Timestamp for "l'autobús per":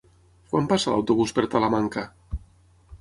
0.95-1.45